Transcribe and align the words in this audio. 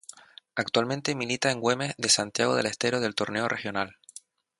Actualmente 0.55 1.13
milita 1.13 1.51
en 1.51 1.59
Güemes 1.61 1.93
de 1.95 2.09
Santiago 2.09 2.55
del 2.55 2.65
Estero 2.65 3.01
del 3.01 3.13
Torneo 3.13 3.47
Regional. 3.47 3.97